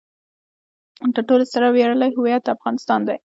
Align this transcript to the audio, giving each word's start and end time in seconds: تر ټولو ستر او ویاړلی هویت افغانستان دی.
تر 1.15 1.23
ټولو 1.27 1.43
ستر 1.49 1.61
او 1.67 1.73
ویاړلی 1.75 2.09
هویت 2.17 2.43
افغانستان 2.55 2.99
دی. 3.07 3.17